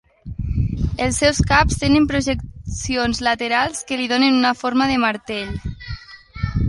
[1.07, 5.55] Els seus caps tenen projeccions laterals que li donen una forma de martell.